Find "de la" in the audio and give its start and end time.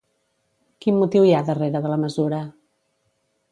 1.85-2.01